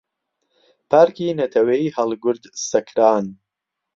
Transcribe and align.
پارکی 0.89 1.27
نەتەوەییی 1.39 1.93
هەڵگورد 1.97 2.43
سەکران 2.69 3.25